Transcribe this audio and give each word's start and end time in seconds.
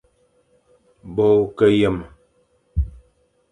Bo 1.13 1.27
ke 1.57 1.67
yeme, 1.79 2.05